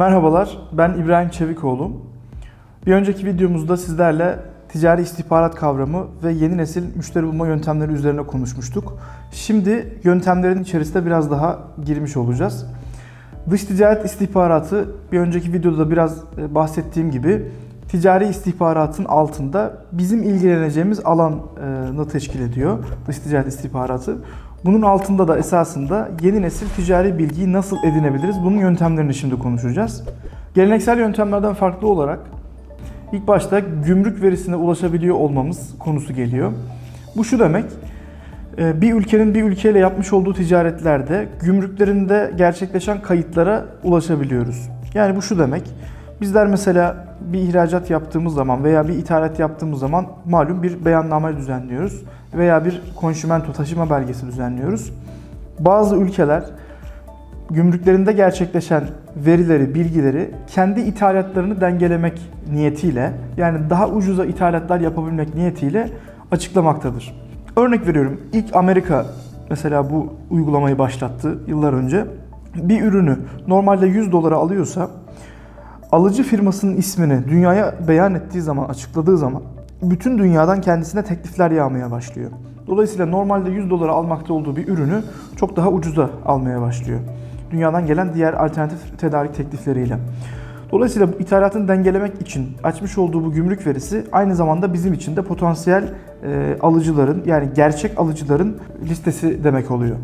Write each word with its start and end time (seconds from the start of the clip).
Merhabalar, 0.00 0.58
ben 0.72 0.94
İbrahim 0.94 1.30
Çevikoğlu. 1.30 1.92
Bir 2.86 2.92
önceki 2.92 3.26
videomuzda 3.26 3.76
sizlerle 3.76 4.38
ticari 4.68 5.02
istihbarat 5.02 5.54
kavramı 5.54 6.06
ve 6.24 6.32
yeni 6.32 6.56
nesil 6.56 6.96
müşteri 6.96 7.26
bulma 7.26 7.46
yöntemleri 7.46 7.92
üzerine 7.92 8.22
konuşmuştuk. 8.22 8.98
Şimdi 9.32 9.98
yöntemlerin 10.04 10.62
içerisinde 10.62 11.06
biraz 11.06 11.30
daha 11.30 11.58
girmiş 11.84 12.16
olacağız. 12.16 12.66
Dış 13.50 13.64
ticaret 13.64 14.04
istihbaratı 14.04 14.90
bir 15.12 15.18
önceki 15.18 15.52
videoda 15.52 15.90
biraz 15.90 16.18
e, 16.38 16.54
bahsettiğim 16.54 17.10
gibi 17.10 17.48
ticari 17.88 18.28
istihbaratın 18.28 19.04
altında 19.04 19.76
bizim 19.92 20.22
ilgileneceğimiz 20.22 21.00
alanı 21.00 22.08
teşkil 22.12 22.40
ediyor 22.40 22.78
dış 23.08 23.18
ticaret 23.18 23.46
istihbaratı. 23.46 24.18
Bunun 24.64 24.82
altında 24.82 25.28
da 25.28 25.38
esasında 25.38 26.08
yeni 26.22 26.42
nesil 26.42 26.66
ticari 26.68 27.18
bilgiyi 27.18 27.52
nasıl 27.52 27.76
edinebiliriz? 27.84 28.36
Bunun 28.44 28.56
yöntemlerini 28.56 29.14
şimdi 29.14 29.38
konuşacağız. 29.38 30.04
Geleneksel 30.54 30.98
yöntemlerden 30.98 31.54
farklı 31.54 31.88
olarak 31.88 32.18
ilk 33.12 33.26
başta 33.26 33.58
gümrük 33.58 34.22
verisine 34.22 34.56
ulaşabiliyor 34.56 35.16
olmamız 35.16 35.78
konusu 35.78 36.14
geliyor. 36.14 36.52
Bu 37.16 37.24
şu 37.24 37.38
demek, 37.38 37.64
e, 38.58 38.80
bir 38.80 38.94
ülkenin 38.94 39.34
bir 39.34 39.42
ülkeyle 39.42 39.78
yapmış 39.78 40.12
olduğu 40.12 40.34
ticaretlerde 40.34 41.28
gümrüklerinde 41.42 42.32
gerçekleşen 42.36 43.02
kayıtlara 43.02 43.64
ulaşabiliyoruz. 43.84 44.68
Yani 44.94 45.16
bu 45.16 45.22
şu 45.22 45.38
demek, 45.38 45.62
bizler 46.20 46.46
mesela 46.46 47.09
bir 47.20 47.38
ihracat 47.38 47.90
yaptığımız 47.90 48.34
zaman 48.34 48.64
veya 48.64 48.88
bir 48.88 48.94
ithalat 48.94 49.38
yaptığımız 49.38 49.78
zaman 49.78 50.06
malum 50.26 50.62
bir 50.62 50.84
beyanname 50.84 51.36
düzenliyoruz 51.36 52.02
veya 52.34 52.64
bir 52.64 52.82
konşimento 52.96 53.52
taşıma 53.52 53.90
belgesi 53.90 54.26
düzenliyoruz. 54.26 54.92
Bazı 55.58 55.96
ülkeler 55.96 56.44
gümrüklerinde 57.50 58.12
gerçekleşen 58.12 58.82
verileri, 59.16 59.74
bilgileri 59.74 60.30
kendi 60.46 60.80
ithalatlarını 60.80 61.60
dengelemek 61.60 62.20
niyetiyle 62.52 63.12
yani 63.36 63.70
daha 63.70 63.88
ucuza 63.88 64.24
ithalatlar 64.24 64.80
yapabilmek 64.80 65.34
niyetiyle 65.34 65.90
açıklamaktadır. 66.32 67.14
Örnek 67.56 67.86
veriyorum 67.86 68.20
ilk 68.32 68.56
Amerika 68.56 69.06
mesela 69.50 69.90
bu 69.90 70.12
uygulamayı 70.30 70.78
başlattı 70.78 71.38
yıllar 71.46 71.72
önce. 71.72 72.04
Bir 72.54 72.82
ürünü 72.82 73.18
normalde 73.46 73.86
100 73.86 74.12
dolara 74.12 74.36
alıyorsa 74.36 74.90
alıcı 75.92 76.22
firmasının 76.22 76.76
ismini 76.76 77.28
dünyaya 77.28 77.74
beyan 77.88 78.14
ettiği 78.14 78.40
zaman, 78.40 78.68
açıkladığı 78.68 79.18
zaman 79.18 79.42
bütün 79.82 80.18
dünyadan 80.18 80.60
kendisine 80.60 81.04
teklifler 81.04 81.50
yağmaya 81.50 81.90
başlıyor. 81.90 82.30
Dolayısıyla 82.66 83.06
normalde 83.06 83.50
100 83.50 83.70
dolara 83.70 83.92
almakta 83.92 84.34
olduğu 84.34 84.56
bir 84.56 84.68
ürünü 84.68 85.02
çok 85.36 85.56
daha 85.56 85.68
ucuza 85.68 86.10
almaya 86.26 86.60
başlıyor. 86.60 87.00
Dünyadan 87.50 87.86
gelen 87.86 88.14
diğer 88.14 88.32
alternatif 88.32 88.98
tedarik 88.98 89.34
teklifleriyle. 89.34 89.98
Dolayısıyla 90.72 91.08
ithalatını 91.18 91.68
dengelemek 91.68 92.20
için 92.20 92.48
açmış 92.62 92.98
olduğu 92.98 93.24
bu 93.24 93.32
gümrük 93.32 93.66
verisi 93.66 94.04
aynı 94.12 94.36
zamanda 94.36 94.72
bizim 94.72 94.92
için 94.92 95.16
de 95.16 95.22
potansiyel 95.22 95.84
e, 96.24 96.56
alıcıların 96.60 97.22
yani 97.26 97.48
gerçek 97.54 97.98
alıcıların 97.98 98.56
listesi 98.88 99.44
demek 99.44 99.70
oluyor. 99.70 99.96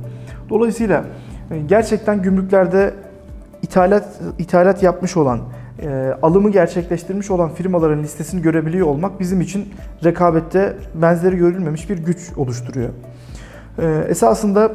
Dolayısıyla 0.50 1.04
e, 1.50 1.58
gerçekten 1.58 2.22
gümrüklerde 2.22 2.94
ithalat 3.62 4.20
ithalat 4.38 4.82
yapmış 4.82 5.16
olan 5.16 5.40
e, 5.82 6.16
alımı 6.22 6.50
gerçekleştirmiş 6.50 7.30
olan 7.30 7.50
firmaların 7.50 8.02
listesini 8.02 8.42
görebiliyor 8.42 8.86
olmak 8.86 9.20
bizim 9.20 9.40
için 9.40 9.68
rekabette 10.04 10.76
benzeri 10.94 11.36
görülmemiş 11.36 11.90
bir 11.90 11.98
güç 11.98 12.18
oluşturuyor. 12.36 12.88
E, 13.78 14.04
esasında 14.08 14.72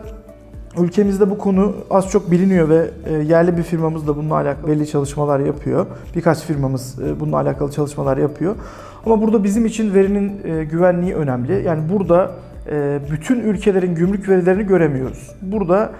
ülkemizde 0.77 1.29
bu 1.29 1.37
konu 1.37 1.75
az 1.89 2.09
çok 2.09 2.31
biliniyor 2.31 2.69
ve 2.69 2.89
e, 3.05 3.13
yerli 3.13 3.57
bir 3.57 3.63
firmamız 3.63 4.07
da 4.07 4.17
bununla 4.17 4.35
alakalı 4.35 4.67
belli 4.67 4.87
çalışmalar 4.87 5.39
yapıyor. 5.39 5.85
Birkaç 6.15 6.39
firmamız 6.39 6.99
e, 6.99 7.19
bununla 7.19 7.37
alakalı 7.37 7.71
çalışmalar 7.71 8.17
yapıyor. 8.17 8.55
Ama 9.05 9.21
burada 9.21 9.43
bizim 9.43 9.65
için 9.65 9.93
verinin 9.93 10.41
e, 10.43 10.63
güvenliği 10.63 11.15
önemli. 11.15 11.63
Yani 11.65 11.81
burada 11.93 12.31
bütün 13.11 13.39
ülkelerin 13.39 13.95
gümrük 13.95 14.29
verilerini 14.29 14.63
göremiyoruz. 14.63 15.35
Burada 15.41 15.91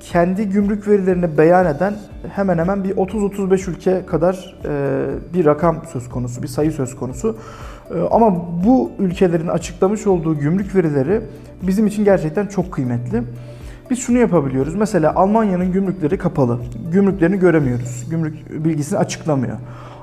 kendi 0.00 0.48
gümrük 0.48 0.88
verilerini 0.88 1.38
beyan 1.38 1.66
eden 1.66 1.94
hemen 2.34 2.58
hemen 2.58 2.84
bir 2.84 2.90
30-35 2.90 3.70
ülke 3.70 4.06
kadar 4.06 4.56
e, 4.64 5.06
bir 5.34 5.44
rakam 5.44 5.82
söz 5.92 6.08
konusu, 6.08 6.42
bir 6.42 6.48
sayı 6.48 6.72
söz 6.72 6.96
konusu. 6.96 7.36
E, 7.90 8.00
ama 8.10 8.36
bu 8.64 8.90
ülkelerin 8.98 9.48
açıklamış 9.48 10.06
olduğu 10.06 10.38
gümrük 10.38 10.74
verileri 10.74 11.20
bizim 11.62 11.86
için 11.86 12.04
gerçekten 12.04 12.46
çok 12.46 12.72
kıymetli. 12.72 13.22
Biz 13.90 13.98
şunu 13.98 14.18
yapabiliyoruz. 14.18 14.74
Mesela 14.74 15.14
Almanya'nın 15.14 15.72
gümrükleri 15.72 16.18
kapalı. 16.18 16.58
Gümrüklerini 16.92 17.38
göremiyoruz. 17.38 18.06
Gümrük 18.10 18.64
bilgisini 18.64 18.98
açıklamıyor. 18.98 19.56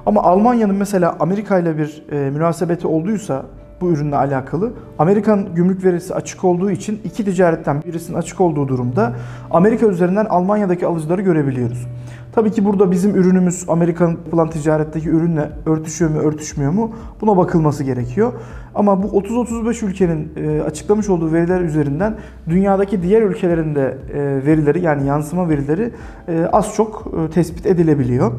Ama 0.05 0.23
Almanya'nın 0.23 0.75
mesela 0.75 1.15
Amerika 1.19 1.59
ile 1.59 1.77
bir 1.77 2.03
e, 2.11 2.29
münasebeti 2.29 2.87
olduysa 2.87 3.45
bu 3.81 3.89
ürünle 3.91 4.15
alakalı. 4.15 4.73
Amerikan 4.99 5.55
gümrük 5.55 5.83
verisi 5.83 6.15
açık 6.15 6.43
olduğu 6.43 6.71
için 6.71 7.01
iki 7.03 7.25
ticaretten 7.25 7.83
birisinin 7.83 8.17
açık 8.17 8.41
olduğu 8.41 8.67
durumda 8.67 9.13
Amerika 9.51 9.85
üzerinden 9.85 10.25
Almanya'daki 10.25 10.85
alıcıları 10.85 11.21
görebiliyoruz. 11.21 11.87
Tabii 12.35 12.51
ki 12.51 12.65
burada 12.65 12.91
bizim 12.91 13.15
ürünümüz 13.15 13.65
Amerikan 13.67 14.09
yapılan 14.09 14.49
ticaretteki 14.49 15.09
ürünle 15.09 15.51
örtüşüyor 15.65 16.11
mu, 16.11 16.17
örtüşmüyor 16.17 16.71
mu? 16.71 16.91
Buna 17.21 17.37
bakılması 17.37 17.83
gerekiyor. 17.83 18.33
Ama 18.75 19.03
bu 19.03 19.07
30-35 19.07 19.85
ülkenin 19.85 20.31
e, 20.35 20.61
açıklamış 20.61 21.09
olduğu 21.09 21.33
veriler 21.33 21.61
üzerinden 21.61 22.15
dünyadaki 22.49 23.03
diğer 23.03 23.21
ülkelerin 23.21 23.75
de 23.75 23.97
e, 24.13 24.45
verileri 24.45 24.81
yani 24.81 25.07
yansıma 25.07 25.49
verileri 25.49 25.91
e, 26.27 26.45
az 26.51 26.73
çok 26.75 27.11
tespit 27.33 27.65
edilebiliyor. 27.65 28.31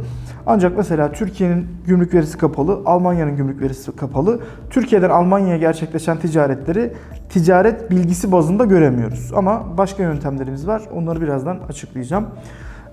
Ancak 0.47 0.77
mesela 0.77 1.13
Türkiye'nin 1.13 1.67
gümrük 1.87 2.15
verisi 2.15 2.39
kapalı, 2.39 2.81
Almanya'nın 2.87 3.37
gümrük 3.37 3.61
verisi 3.61 3.97
kapalı. 3.97 4.41
Türkiye'den 4.71 5.11
Almanya'ya 5.11 5.57
gerçekleşen 5.57 6.17
ticaretleri 6.17 6.93
ticaret 7.29 7.91
bilgisi 7.91 8.33
bazında 8.33 8.65
göremiyoruz. 8.65 9.33
Ama 9.37 9.79
başka 9.79 10.03
yöntemlerimiz 10.03 10.67
var. 10.67 10.83
Onları 10.95 11.21
birazdan 11.21 11.59
açıklayacağım. 11.69 12.27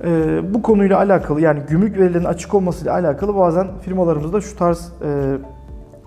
Ee, 0.03 0.53
bu 0.53 0.61
konuyla 0.61 0.97
alakalı 0.97 1.41
yani 1.41 1.59
gümrük 1.69 1.97
verilerinin 1.99 2.27
açık 2.27 2.53
olmasıyla 2.53 2.93
alakalı 2.93 3.35
bazen 3.35 3.67
firmalarımızda 3.81 4.41
şu 4.41 4.57
tarz 4.57 4.91
e, 5.05 5.37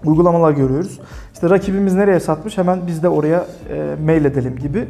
uygulamalar 0.04 0.52
görüyoruz. 0.52 1.00
İşte 1.34 1.50
rakibimiz 1.50 1.94
nereye 1.94 2.20
satmış 2.20 2.58
hemen 2.58 2.78
biz 2.86 3.02
de 3.02 3.08
oraya 3.08 3.46
e, 3.70 3.96
mail 4.04 4.24
edelim 4.24 4.56
gibi. 4.56 4.88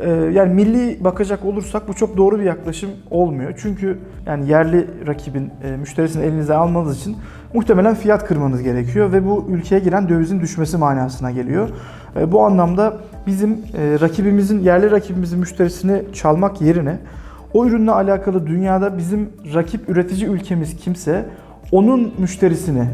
E, 0.00 0.10
yani 0.10 0.54
milli 0.54 1.04
bakacak 1.04 1.44
olursak 1.44 1.88
bu 1.88 1.94
çok 1.94 2.16
doğru 2.16 2.38
bir 2.38 2.44
yaklaşım 2.44 2.90
olmuyor. 3.10 3.52
Çünkü 3.56 3.98
yani 4.26 4.50
yerli 4.50 4.86
rakibin 5.06 5.50
e, 5.64 5.76
müşterisini 5.76 6.24
elinize 6.24 6.54
almanız 6.54 6.98
için 6.98 7.16
muhtemelen 7.54 7.94
fiyat 7.94 8.26
kırmanız 8.26 8.62
gerekiyor 8.62 9.12
ve 9.12 9.26
bu 9.26 9.46
ülkeye 9.48 9.78
giren 9.78 10.08
dövizin 10.08 10.40
düşmesi 10.40 10.76
manasına 10.76 11.30
geliyor. 11.30 11.68
E, 12.16 12.32
bu 12.32 12.44
anlamda 12.44 12.96
bizim 13.26 13.50
e, 13.52 14.00
rakibimizin 14.00 14.60
yerli 14.60 14.90
rakibimizin 14.90 15.38
müşterisini 15.38 16.02
çalmak 16.12 16.60
yerine 16.60 16.98
o 17.54 17.66
ürünle 17.66 17.90
alakalı 17.90 18.46
dünyada 18.46 18.98
bizim 18.98 19.28
rakip 19.54 19.88
üretici 19.88 20.26
ülkemiz 20.26 20.76
kimse 20.76 21.24
onun 21.72 22.12
müşterisini 22.18 22.84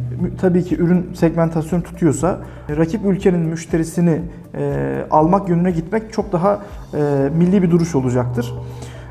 tabii 0.40 0.64
ki 0.64 0.76
ürün 0.76 1.10
segmentasyon 1.14 1.80
tutuyorsa 1.80 2.38
rakip 2.70 3.04
ülkenin 3.04 3.40
müşterisini 3.40 4.20
e, 4.54 5.00
almak 5.10 5.48
yönüne 5.48 5.70
gitmek 5.70 6.12
çok 6.12 6.32
daha 6.32 6.62
e, 6.94 7.28
milli 7.38 7.62
bir 7.62 7.70
duruş 7.70 7.94
olacaktır. 7.94 8.54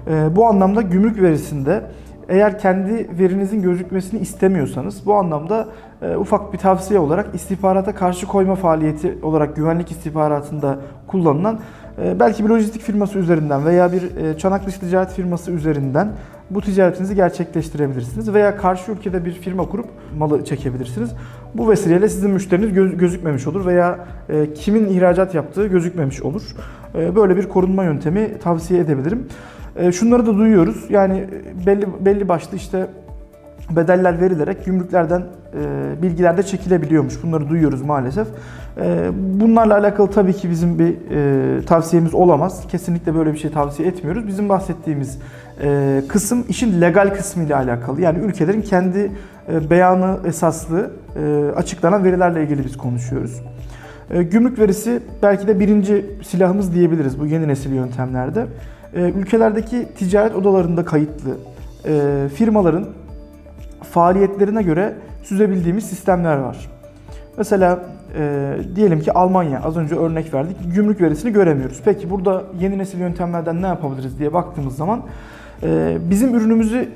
E, 0.07 0.36
bu 0.36 0.45
anlamda 0.45 0.81
gümrük 0.81 1.22
verisinde 1.22 1.84
eğer 2.30 2.60
kendi 2.60 3.19
verinizin 3.19 3.62
gözükmesini 3.62 4.19
istemiyorsanız 4.19 5.06
bu 5.06 5.13
anlamda 5.13 5.68
e, 6.01 6.16
ufak 6.16 6.54
bir 6.54 6.57
tavsiye 6.57 7.00
olarak 7.00 7.36
istihbarata 7.36 7.96
karşı 7.96 8.28
koyma 8.28 8.56
faaliyeti 8.56 9.18
olarak 9.24 9.56
güvenlik 9.56 9.92
istihbaratında 9.92 10.80
kullanılan 11.07 11.60
belki 11.98 12.45
bir 12.45 12.50
lojistik 12.50 12.81
firması 12.81 13.19
üzerinden 13.19 13.66
veya 13.66 13.92
bir 13.92 14.01
e, 14.01 14.38
çanak 14.38 14.68
dışı 14.68 14.80
ticaret 14.80 15.12
firması 15.12 15.51
üzerinden 15.51 16.07
bu 16.50 16.62
ticaretinizi 16.62 17.16
gerçekleştirebilirsiniz. 17.16 18.34
Veya 18.34 18.57
karşı 18.57 18.92
ülkede 18.92 19.25
bir 19.25 19.31
firma 19.31 19.69
kurup 19.69 19.86
malı 20.18 20.45
çekebilirsiniz. 20.45 21.10
Bu 21.54 21.69
vesileyle 21.69 22.10
sizin 22.10 22.31
müşteriniz 22.31 22.74
göz, 22.74 22.98
gözükmemiş 22.98 23.48
olur 23.48 23.66
veya 23.66 24.00
e, 24.30 24.54
kimin 24.54 24.90
ihracat 24.90 25.36
yaptığı 25.36 25.68
gözükmemiş 25.68 26.22
olur. 26.22 26.42
E, 26.95 27.16
böyle 27.16 27.38
bir 27.38 27.50
korunma 27.50 27.84
yöntemi 27.84 28.39
tavsiye 28.39 28.80
edebilirim. 28.80 29.28
E, 29.75 29.92
şunları 29.92 30.25
da 30.25 30.38
duyuyoruz. 30.38 30.86
Yani 30.89 31.28
belli 31.68 31.88
belli 32.06 32.30
başlı 32.30 32.57
işte 32.57 32.88
bedeller 33.69 34.21
verilerek 34.21 34.65
gümrüklerden 34.65 35.21
e, 35.21 36.01
bilgiler 36.01 36.38
de 36.38 36.44
çekilebiliyormuş. 36.44 37.24
Bunları 37.24 37.50
duyuyoruz 37.50 37.81
maalesef. 37.81 38.27
E, 38.81 39.12
bunlarla 39.39 39.77
alakalı 39.77 40.12
tabii 40.12 40.33
ki 40.33 40.50
bizim 40.50 40.80
bir 40.80 40.95
e, 41.12 41.65
tavsiyemiz 41.65 42.13
olamaz. 42.13 42.68
Kesinlikle 42.68 43.15
böyle 43.15 43.33
bir 43.33 43.38
şey 43.38 43.51
tavsiye 43.51 43.88
etmiyoruz. 43.88 44.27
Bizim 44.27 44.50
bahsettiğimiz 44.50 45.19
e, 45.63 46.01
kısım 46.07 46.45
işin 46.50 46.81
legal 46.81 47.13
kısmı 47.13 47.44
ile 47.44 47.56
alakalı. 47.56 48.01
Yani 48.01 48.19
ülkelerin 48.19 48.62
kendi 48.62 49.12
e, 49.51 49.69
beyanı 49.69 50.18
esaslı 50.25 50.92
e, 51.15 51.51
açıklanan 51.56 52.04
verilerle 52.04 52.44
ilgili 52.44 52.65
biz 52.65 52.77
konuşuyoruz. 52.77 53.42
E, 54.12 54.24
gümrük 54.24 54.60
verisi 54.60 55.00
belki 55.24 55.48
de 55.48 55.60
birinci 55.60 56.06
silahımız 56.24 56.74
diyebiliriz 56.74 57.19
bu 57.19 57.25
yeni 57.25 57.48
nesil 57.48 57.74
yöntemlerde. 57.74 58.45
E, 58.95 59.01
ülkelerdeki 59.01 59.88
ticaret 59.98 60.36
odalarında 60.36 60.86
kayıtlı 60.86 61.31
e, 61.86 62.30
firmaların 62.36 62.86
faaliyetlerine 63.94 64.63
göre 64.63 64.94
süzebildiğimiz 65.24 65.90
sistemler 65.90 66.38
var. 66.38 66.69
Mesela 67.38 67.80
e, 68.18 68.54
diyelim 68.75 69.00
ki 69.00 69.13
Almanya, 69.13 69.62
az 69.63 69.78
önce 69.78 69.95
örnek 69.95 70.34
verdik, 70.34 70.57
gümrük 70.75 71.01
verisini 71.01 71.34
göremiyoruz. 71.34 71.81
Peki 71.86 72.10
burada 72.10 72.44
yeni 72.60 72.78
nesil 72.78 73.00
yöntemlerden 73.00 73.62
ne 73.62 73.68
yapabiliriz 73.68 74.19
diye 74.19 74.34
baktığımız 74.34 74.75
zaman 74.75 75.01
e, 75.63 75.98
bizim 76.10 76.36
ürünümüzü 76.36 76.90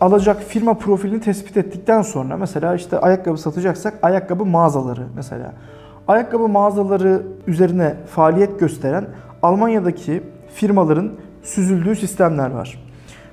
alacak 0.00 0.42
firma 0.42 0.74
profilini 0.74 1.20
tespit 1.20 1.56
ettikten 1.56 2.02
sonra 2.02 2.36
mesela 2.36 2.74
işte 2.74 2.98
ayakkabı 2.98 3.38
satacaksak 3.38 3.94
ayakkabı 4.02 4.44
mağazaları 4.44 5.02
mesela. 5.16 5.52
Ayakkabı 6.08 6.48
mağazaları 6.48 7.22
üzerine 7.46 7.94
faaliyet 8.06 8.60
gösteren 8.60 9.04
Almanya'daki 9.42 10.22
firmaların 10.54 11.10
süzüldüğü 11.42 11.96
sistemler 11.96 12.50
var. 12.50 12.84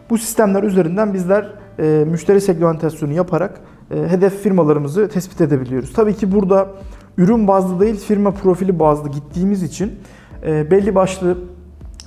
Bu 0.09 0.17
sistemler 0.17 0.63
üzerinden 0.63 1.13
bizler 1.13 1.58
e, 1.79 2.05
müşteri 2.11 2.41
segmentasyonu 2.41 3.13
yaparak 3.13 3.59
e, 3.91 3.95
hedef 3.95 4.43
firmalarımızı 4.43 5.09
tespit 5.09 5.41
edebiliyoruz. 5.41 5.93
Tabii 5.93 6.13
ki 6.13 6.31
burada 6.31 6.67
ürün 7.17 7.47
bazlı 7.47 7.79
değil 7.79 7.95
firma 7.95 8.31
profili 8.31 8.79
bazlı 8.79 9.09
gittiğimiz 9.09 9.63
için 9.63 9.91
e, 10.45 10.71
belli 10.71 10.95
başlı 10.95 11.37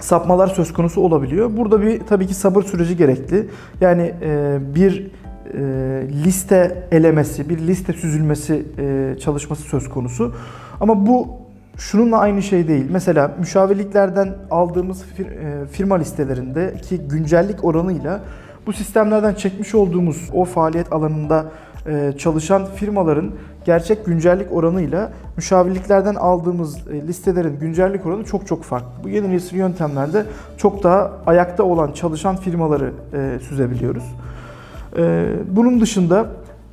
sapmalar 0.01 0.47
söz 0.47 0.73
konusu 0.73 1.01
olabiliyor. 1.01 1.57
Burada 1.57 1.83
bir 1.83 2.01
tabii 2.01 2.27
ki 2.27 2.35
sabır 2.35 2.63
süreci 2.63 2.97
gerekli. 2.97 3.49
Yani 3.81 4.15
e, 4.23 4.59
bir 4.75 5.11
e, 5.55 5.61
liste 6.25 6.89
elemesi, 6.91 7.49
bir 7.49 7.59
liste 7.59 7.93
süzülmesi 7.93 8.67
e, 8.79 9.17
çalışması 9.21 9.63
söz 9.63 9.89
konusu. 9.89 10.35
Ama 10.81 11.07
bu 11.07 11.29
şununla 11.77 12.19
aynı 12.19 12.43
şey 12.43 12.69
değil. 12.69 12.87
Mesela 12.91 13.37
müşavirliklerden 13.39 14.35
aldığımız 14.51 15.03
e, 15.03 15.67
firma 15.73 15.95
listelerindeki 15.95 16.99
güncellik 16.99 17.65
oranıyla 17.65 18.21
bu 18.67 18.73
sistemlerden 18.73 19.35
çekmiş 19.35 19.75
olduğumuz 19.75 20.31
o 20.35 20.45
faaliyet 20.45 20.93
alanında 20.93 21.45
e, 21.87 22.13
çalışan 22.19 22.67
firmaların 22.67 23.31
gerçek 23.65 24.07
güncellik 24.07 24.53
oranıyla 24.53 25.13
müşavirliklerden 25.37 26.15
aldığımız 26.15 26.89
e, 26.89 27.07
listelerin 27.07 27.59
güncellik 27.61 28.07
oranı 28.07 28.25
çok 28.25 28.47
çok 28.47 28.63
farklı. 28.65 29.05
Bu 29.05 29.09
yeni 29.09 29.31
nesil 29.31 29.57
yöntemlerde 29.57 30.27
çok 30.57 30.83
daha 30.83 31.13
ayakta 31.27 31.63
olan 31.63 31.93
çalışan 31.93 32.37
firmaları 32.37 32.93
e, 33.13 33.39
süzebiliyoruz. 33.49 34.05
Bunun 35.51 35.81
dışında 35.81 36.27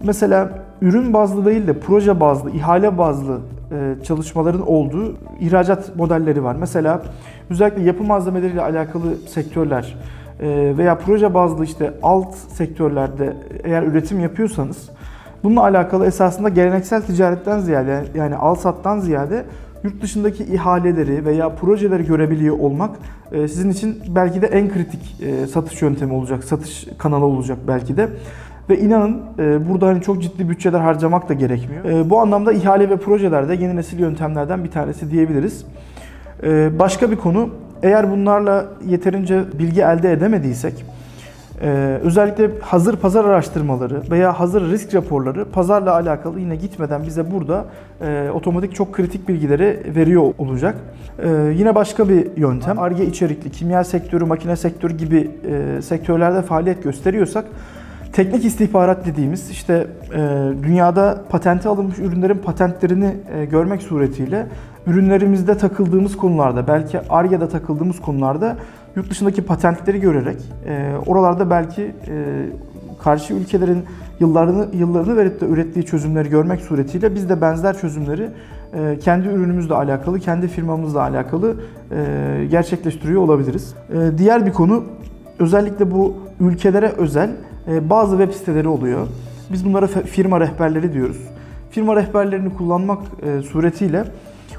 mesela 0.04 0.50
ürün 0.82 1.14
bazlı 1.14 1.46
değil 1.46 1.68
de 1.68 1.80
proje 1.80 2.20
bazlı, 2.20 2.52
ihale 2.52 2.98
bazlı 2.98 3.38
çalışmaların 4.04 4.68
olduğu 4.68 5.16
ihracat 5.40 5.96
modelleri 5.96 6.44
var. 6.44 6.56
Mesela 6.60 7.02
özellikle 7.50 7.84
yapı 7.84 8.04
malzemeleriyle 8.04 8.62
alakalı 8.62 9.16
sektörler, 9.28 9.96
veya 10.78 10.98
proje 10.98 11.34
bazlı 11.34 11.66
işte 11.66 11.94
alt 12.04 12.36
sektörlerde 12.36 13.34
eğer 13.64 13.84
üretim 13.84 14.20
yapıyorsanız 14.20 14.90
bununla 15.44 15.62
alakalı 15.62 16.06
esasında 16.06 16.50
geleneksel 16.50 17.02
ticaretten 17.02 17.60
ziyade 17.60 18.04
yani 18.16 18.36
al 18.36 18.56
sattan 18.56 19.00
ziyade 19.00 19.46
yurt 19.84 20.02
dışındaki 20.02 20.44
ihaleleri 20.44 21.26
veya 21.26 21.50
projeleri 21.50 22.06
görebiliyor 22.06 22.60
olmak 22.60 22.92
e, 23.32 23.48
sizin 23.48 23.70
için 23.70 24.00
belki 24.16 24.42
de 24.42 24.48
en 24.48 24.70
kritik 24.70 25.22
e, 25.22 25.48
satış 25.48 25.82
yöntemi 25.82 26.14
olacak, 26.14 26.44
satış 26.44 26.88
kanalı 26.98 27.26
olacak 27.26 27.58
belki 27.68 27.98
de. 27.98 28.10
Ve 28.70 28.80
inanın 28.80 29.22
e, 29.40 29.70
burada 29.70 29.88
hani 29.88 30.02
çok 30.02 30.22
ciddi 30.22 30.50
bütçeler 30.50 30.80
harcamak 30.80 31.30
da 31.30 31.34
gerekmiyor. 31.34 32.10
Bu 32.10 32.20
anlamda 32.20 32.54
ihale 32.54 32.90
ve 32.90 32.98
projelerde 32.98 33.56
yeni 33.56 33.76
nesil 33.76 34.00
yöntemlerden 34.00 34.64
bir 34.64 34.72
tanesi 34.72 35.12
diyebiliriz. 35.12 35.66
Başka 36.80 37.12
bir 37.12 37.16
konu 37.16 37.50
eğer 37.84 38.12
bunlarla 38.12 38.66
yeterince 38.88 39.44
bilgi 39.60 39.82
elde 39.82 40.12
edemediysek, 40.12 40.86
e, 41.62 42.00
özellikle 42.04 42.50
hazır 42.62 42.96
pazar 42.96 43.26
araştırmaları 43.26 44.02
veya 44.12 44.40
hazır 44.40 44.72
risk 44.72 44.96
raporları 44.96 45.46
pazarla 45.46 45.94
alakalı 45.94 46.40
yine 46.40 46.56
gitmeden 46.56 47.06
bize 47.06 47.32
burada 47.32 47.66
e, 48.02 48.30
otomatik 48.34 48.76
çok 48.76 48.94
kritik 48.94 49.28
bilgileri 49.28 49.80
veriyor 49.96 50.34
olacak. 50.38 50.76
E, 51.24 51.30
yine 51.56 51.76
başka 51.76 52.10
bir 52.10 52.38
yöntem, 52.38 52.80
ARGE 52.80 53.06
içerikli, 53.06 53.52
kimya 53.52 53.84
sektörü, 53.84 54.26
makine 54.26 54.56
sektörü 54.56 54.98
gibi 54.98 55.32
sektörlerde 55.82 56.42
faaliyet 56.42 56.84
gösteriyorsak 56.84 57.46
Teknik 58.14 58.46
istihbarat 58.46 59.06
dediğimiz 59.06 59.50
işte 59.50 59.88
dünyada 60.64 61.22
patente 61.30 61.70
alınmış 61.70 62.00
ürünlerin 62.00 62.38
patentlerini 62.38 63.16
görmek 63.52 63.82
suretiyle 63.82 64.48
ürünlerimizde 64.88 65.58
takıldığımız 65.58 66.18
konularda, 66.18 66.68
belki 66.68 67.00
ARGE'de 67.10 67.50
takıldığımız 67.50 68.02
konularda 68.02 68.58
yurt 68.96 69.10
dışındaki 69.10 69.42
patentleri 69.42 70.02
görerek 70.02 70.38
e, 70.68 70.92
oralarda 71.06 71.50
belki 71.50 71.82
e, 71.82 72.46
karşı 73.04 73.34
ülkelerin 73.34 73.84
yıllarını 74.20 74.68
yıllarını 74.74 75.18
verip 75.18 75.42
de 75.42 75.46
ürettiği 75.46 75.86
çözümleri 75.86 76.30
görmek 76.30 76.62
suretiyle 76.62 77.16
biz 77.16 77.30
de 77.30 77.42
benzer 77.42 77.78
çözümleri 77.78 78.30
e, 78.74 79.00
kendi 79.00 79.28
ürünümüzle 79.28 79.74
alakalı, 79.74 80.20
kendi 80.20 80.48
firmamızla 80.48 81.02
alakalı 81.02 81.56
e, 81.92 82.46
gerçekleştiriyor 82.52 83.22
olabiliriz. 83.22 83.76
E, 83.94 84.18
diğer 84.18 84.46
bir 84.46 84.52
konu 84.54 84.84
özellikle 85.40 85.92
bu 85.92 86.16
ülkelere 86.40 86.88
özel 86.88 87.30
e, 87.30 87.49
bazı 87.70 88.18
web 88.18 88.34
siteleri 88.34 88.68
oluyor. 88.68 89.08
Biz 89.52 89.66
bunlara 89.66 89.88
firma 89.88 90.40
rehberleri 90.40 90.94
diyoruz. 90.94 91.18
Firma 91.72 91.96
rehberlerini 91.96 92.54
kullanmak 92.54 93.00
e, 93.24 93.42
suretiyle 93.42 94.04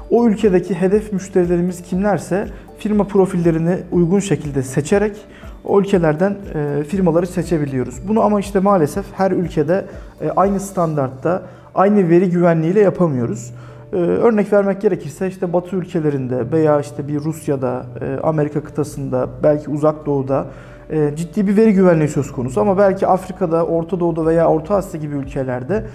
o 0.09 0.27
ülkedeki 0.27 0.75
hedef 0.75 1.13
müşterilerimiz 1.13 1.83
kimlerse 1.83 2.47
firma 2.79 3.03
profillerini 3.03 3.77
uygun 3.91 4.19
şekilde 4.19 4.63
seçerek 4.63 5.17
o 5.65 5.79
ülkelerden 5.79 6.35
e, 6.55 6.83
firmaları 6.83 7.27
seçebiliyoruz. 7.27 8.07
Bunu 8.07 8.21
ama 8.21 8.39
işte 8.39 8.59
maalesef 8.59 9.05
her 9.13 9.31
ülkede 9.31 9.85
e, 10.21 10.29
aynı 10.29 10.59
standartta, 10.59 11.43
aynı 11.75 12.09
veri 12.09 12.29
güvenliğiyle 12.29 12.79
yapamıyoruz. 12.79 13.53
Örnek 13.93 14.53
vermek 14.53 14.81
gerekirse 14.81 15.27
işte 15.27 15.53
Batı 15.53 15.75
ülkelerinde 15.75 16.51
veya 16.51 16.79
işte 16.79 17.07
bir 17.07 17.19
Rusya'da, 17.19 17.85
Amerika 18.23 18.63
kıtasında, 18.63 19.29
belki 19.43 19.69
Uzak 19.69 20.05
Doğu'da 20.05 20.45
ciddi 21.15 21.47
bir 21.47 21.57
veri 21.57 21.73
güvenliği 21.73 22.09
söz 22.09 22.31
konusu. 22.31 22.61
Ama 22.61 22.77
belki 22.77 23.07
Afrika'da, 23.07 23.65
Orta 23.65 23.99
Doğu'da 23.99 24.25
veya 24.25 24.47
Orta 24.47 24.75
Asya 24.75 24.99
gibi 24.99 25.15
ülkelerde 25.15 25.85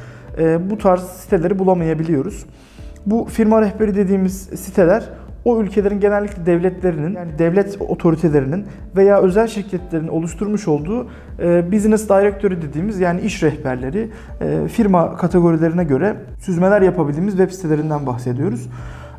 bu 0.70 0.78
tarz 0.78 1.02
siteleri 1.02 1.58
bulamayabiliyoruz. 1.58 2.46
Bu 3.06 3.24
firma 3.24 3.62
rehberi 3.62 3.94
dediğimiz 3.94 4.42
siteler 4.42 5.10
o 5.46 5.60
ülkelerin 5.60 6.00
genellikle 6.00 6.46
devletlerinin 6.46 7.14
yani 7.14 7.38
devlet 7.38 7.76
otoritelerinin 7.80 8.66
veya 8.96 9.20
özel 9.20 9.46
şirketlerin 9.46 10.08
oluşturmuş 10.08 10.68
olduğu 10.68 11.06
e, 11.38 11.72
business 11.72 12.08
directory 12.08 12.62
dediğimiz 12.62 13.00
yani 13.00 13.20
iş 13.20 13.42
rehberleri 13.42 14.10
e, 14.40 14.68
firma 14.68 15.16
kategorilerine 15.16 15.84
göre 15.84 16.16
süzmeler 16.40 16.82
yapabildiğimiz 16.82 17.36
web 17.36 17.50
sitelerinden 17.50 18.06
bahsediyoruz. 18.06 18.68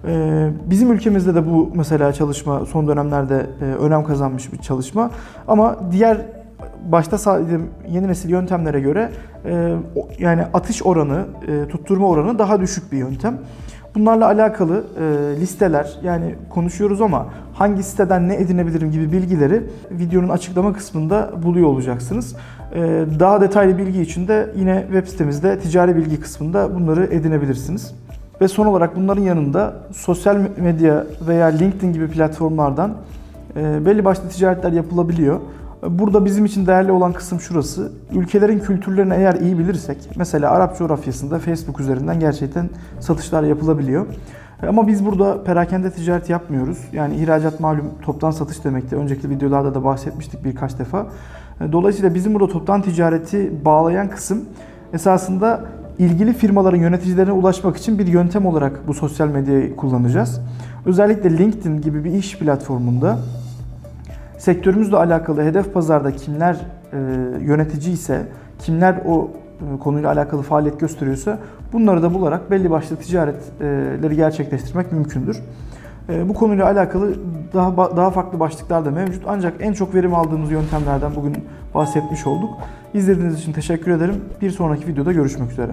E, 0.08 0.50
bizim 0.66 0.92
ülkemizde 0.92 1.36
de 1.36 1.51
bu 1.51 1.72
mesela 1.75 2.13
çalışma 2.13 2.66
son 2.66 2.88
dönemlerde 2.88 3.46
e, 3.62 3.66
önem 3.66 4.04
kazanmış 4.04 4.54
bir 4.54 4.58
çalışma 4.58 5.12
ama 5.48 5.77
diğer 5.92 6.18
başta 6.92 7.18
sadece 7.18 7.58
yeni 7.89 8.08
nesil 8.08 8.30
yöntemlere 8.30 8.80
göre 8.80 9.12
e, 9.46 9.75
yani 10.20 10.44
atış 10.54 10.84
oranı, 10.84 11.25
e, 11.48 11.68
tutturma 11.68 12.08
oranı 12.08 12.39
daha 12.39 12.62
düşük 12.62 12.92
bir 12.92 12.98
yöntem. 12.98 13.38
Bunlarla 13.96 14.25
alakalı 14.25 14.84
listeler 15.39 16.00
yani 16.04 16.36
konuşuyoruz 16.50 17.01
ama 17.01 17.27
hangi 17.54 17.84
siteden 17.84 18.30
ne 18.30 18.36
edinebilirim 18.36 18.92
gibi 18.92 19.12
bilgileri 19.12 19.63
videonun 19.92 20.30
açıklama 20.30 20.74
kısmında 20.74 21.32
buluyor 21.44 21.68
olacaksınız. 21.68 22.36
Daha 23.20 23.42
detaylı 23.42 23.77
bilgi 23.77 24.01
için 24.01 24.27
de 24.27 24.50
yine 24.56 24.82
web 24.82 25.08
sitemizde 25.08 25.60
ticari 25.60 25.96
bilgi 25.96 26.20
kısmında 26.20 26.75
bunları 26.75 27.06
edinebilirsiniz. 27.06 27.94
Ve 28.41 28.48
son 28.48 28.65
olarak 28.65 28.96
bunların 28.96 29.22
yanında 29.22 29.74
sosyal 29.91 30.38
medya 30.58 31.06
veya 31.27 31.46
LinkedIn 31.48 31.94
gibi 31.94 32.08
platformlardan 32.08 32.94
e, 33.56 33.86
belli 33.86 34.06
başlı 34.06 34.29
ticaretler 34.29 34.72
yapılabiliyor. 34.72 35.39
Burada 35.89 36.25
bizim 36.25 36.46
için 36.46 36.67
değerli 36.67 36.91
olan 36.91 37.13
kısım 37.13 37.39
şurası. 37.39 37.91
Ülkelerin 38.13 38.60
kültürlerini 38.60 39.13
eğer 39.13 39.36
iyi 39.36 39.60
bilirsek, 39.60 39.98
mesela 40.15 40.51
Arap 40.51 40.77
coğrafyasında 40.77 41.39
Facebook 41.39 41.79
üzerinden 41.79 42.20
gerçekten 42.20 42.70
satışlar 43.00 43.44
yapılabiliyor. 43.44 44.06
Ama 44.67 44.88
biz 44.88 45.06
burada 45.06 45.44
perakende 45.44 45.91
ticaret 45.91 46.29
yapmıyoruz. 46.29 46.77
Yani 46.94 47.15
ihracat 47.15 47.60
malum 47.60 47.91
toptan 48.01 48.32
satış 48.32 48.63
demekti. 48.63 48.96
Önceki 48.96 49.29
videolarda 49.29 49.75
da 49.75 49.84
bahsetmiştik 49.84 50.46
birkaç 50.46 50.79
defa. 50.79 51.08
Dolayısıyla 51.72 52.13
bizim 52.13 52.34
burada 52.34 52.53
toptan 52.53 52.82
ticareti 52.82 53.65
bağlayan 53.65 54.10
kısım 54.10 54.46
esasında 54.94 55.62
ilgili 56.00 56.34
firmaların 56.34 56.77
yöneticilerine 56.77 57.32
ulaşmak 57.32 57.77
için 57.77 58.00
bir 58.00 58.08
yöntem 58.08 58.46
olarak 58.46 58.88
bu 58.88 58.94
sosyal 58.94 59.27
medyayı 59.27 59.75
kullanacağız. 59.75 60.42
Özellikle 60.86 61.38
LinkedIn 61.38 61.82
gibi 61.82 62.04
bir 62.04 62.12
iş 62.12 62.38
platformunda 62.38 63.20
sektörümüzle 64.38 64.98
alakalı 64.98 65.44
hedef 65.44 65.74
pazarda 65.74 66.12
kimler 66.12 66.56
e, 66.94 66.98
yönetici 67.42 67.94
ise, 67.94 68.27
kimler 68.60 69.01
o 69.06 69.32
e, 69.75 69.80
konuyla 69.80 70.12
alakalı 70.12 70.42
faaliyet 70.42 70.80
gösteriyorsa 70.80 71.39
bunları 71.74 72.04
da 72.04 72.13
bularak 72.13 72.51
belli 72.51 72.72
başlı 72.72 72.96
ticaretleri 72.96 74.16
gerçekleştirmek 74.16 74.92
mümkündür. 74.92 75.42
E, 76.10 76.30
bu 76.30 76.34
konuyla 76.34 76.66
alakalı 76.66 77.16
daha 77.54 77.98
daha 77.98 78.12
farklı 78.12 78.40
başlıklar 78.40 78.86
da 78.86 78.92
mevcut 78.92 79.24
ancak 79.28 79.54
en 79.60 79.74
çok 79.74 79.96
verim 79.96 80.16
aldığımız 80.16 80.52
yöntemlerden 80.52 81.16
bugün 81.16 81.36
bahsetmiş 81.74 82.28
olduk. 82.28 82.50
İzlediğiniz 82.94 83.40
için 83.40 83.54
teşekkür 83.54 83.92
ederim. 83.92 84.16
Bir 84.42 84.52
sonraki 84.52 84.88
videoda 84.88 85.12
görüşmek 85.12 85.52
üzere. 85.52 85.72